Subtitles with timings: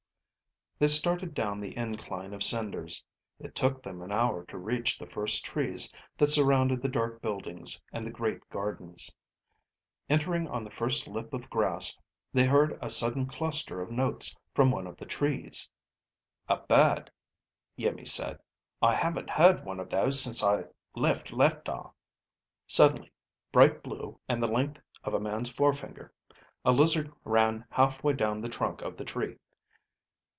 [0.79, 3.05] They started down the incline of cinders.
[3.39, 7.79] It took them an hour to reach the first trees that surrounded the dark buildings
[7.93, 9.15] and the great gardens.
[10.09, 11.95] Entering on the first lip of grass,
[12.33, 15.69] they heard a sudden cluster of notes from one of the trees.
[16.49, 17.11] "A bird,"
[17.77, 18.39] Iimmi said.
[18.81, 20.63] "I haven't heard one of those since I
[20.95, 21.91] left Leptar."
[22.65, 23.11] Suddenly,
[23.51, 26.11] bright blue and the length of a man's forefinger,
[26.65, 29.37] a lizard ran halfway down the trunk of the tree.